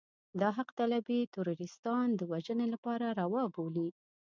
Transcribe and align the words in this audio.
دا 0.39 0.49
حق 0.57 0.69
طالبي 0.79 1.19
تروريستان 1.35 2.05
د 2.15 2.21
وژنې 2.31 2.67
لپاره 2.73 3.05
روا 3.19 3.43
بولي. 3.53 3.89